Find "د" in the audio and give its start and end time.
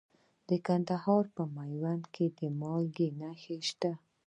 0.49-0.51, 2.37-2.39